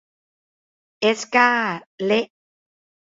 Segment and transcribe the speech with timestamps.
[0.99, 1.49] เอสก้า
[2.05, 2.27] เละ